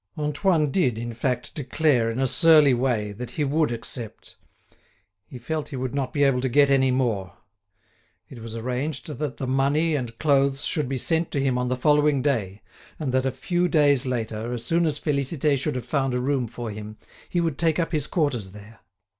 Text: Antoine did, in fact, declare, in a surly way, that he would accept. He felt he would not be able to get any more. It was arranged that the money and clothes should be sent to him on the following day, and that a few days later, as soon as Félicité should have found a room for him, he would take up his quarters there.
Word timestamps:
Antoine 0.17 0.71
did, 0.71 0.97
in 0.97 1.13
fact, 1.13 1.53
declare, 1.53 2.09
in 2.09 2.17
a 2.19 2.25
surly 2.25 2.73
way, 2.73 3.11
that 3.11 3.29
he 3.29 3.43
would 3.43 3.71
accept. 3.71 4.35
He 5.27 5.37
felt 5.37 5.69
he 5.69 5.75
would 5.75 5.93
not 5.93 6.11
be 6.11 6.23
able 6.23 6.41
to 6.41 6.49
get 6.49 6.71
any 6.71 6.89
more. 6.89 7.33
It 8.27 8.41
was 8.41 8.55
arranged 8.55 9.05
that 9.05 9.37
the 9.37 9.45
money 9.45 9.93
and 9.95 10.17
clothes 10.17 10.65
should 10.65 10.89
be 10.89 10.97
sent 10.97 11.29
to 11.33 11.39
him 11.39 11.55
on 11.55 11.67
the 11.67 11.77
following 11.77 12.23
day, 12.23 12.63
and 12.97 13.11
that 13.11 13.27
a 13.27 13.31
few 13.31 13.67
days 13.67 14.07
later, 14.07 14.51
as 14.53 14.65
soon 14.65 14.87
as 14.87 14.99
Félicité 14.99 15.55
should 15.55 15.75
have 15.75 15.85
found 15.85 16.15
a 16.15 16.19
room 16.19 16.47
for 16.47 16.71
him, 16.71 16.97
he 17.29 17.39
would 17.39 17.59
take 17.59 17.77
up 17.77 17.91
his 17.91 18.07
quarters 18.07 18.53
there. 18.53 18.79